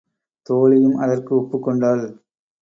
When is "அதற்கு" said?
0.95-1.35